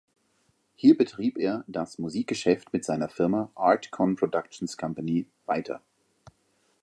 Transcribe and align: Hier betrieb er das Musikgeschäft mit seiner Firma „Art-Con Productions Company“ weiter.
Hier 0.73 0.97
betrieb 0.97 1.37
er 1.37 1.63
das 1.67 1.99
Musikgeschäft 1.99 2.73
mit 2.73 2.83
seiner 2.83 3.07
Firma 3.07 3.51
„Art-Con 3.53 4.15
Productions 4.15 4.75
Company“ 4.75 5.27
weiter. 5.45 5.79